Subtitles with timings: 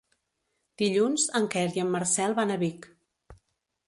[0.81, 2.89] Dilluns en Quer i en Marcel van a Vic.